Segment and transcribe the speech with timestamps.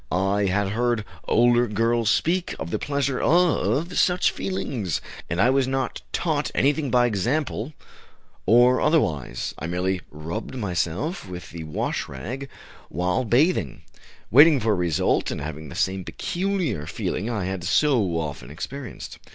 [0.11, 5.67] I had heard older girls speak of the pleasure of such feelings, but I was
[5.67, 7.73] not taught anything by example,
[8.47, 9.53] or otherwise.
[9.59, 12.49] I merely rubbed myself with the wash rag
[12.89, 13.83] while bathing,
[14.31, 19.19] waiting for a result, and having the same peculiar feeling I had so often experienced.